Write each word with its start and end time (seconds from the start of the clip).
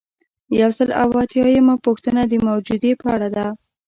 یو 0.61 0.69
سل 0.77 0.89
او 1.01 1.07
اته 1.13 1.19
اتیایمه 1.25 1.75
پوښتنه 1.85 2.21
د 2.27 2.33
موجودیې 2.47 2.93
په 3.01 3.07
اړه 3.15 3.29
ده. 3.35 3.45